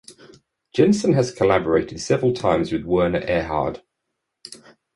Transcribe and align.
Jensen 0.73 1.13
has 1.13 1.31
collaborated 1.31 1.99
several 2.01 2.33
times 2.33 2.71
with 2.71 2.85
Werner 2.85 3.21
Erhard. 3.21 3.83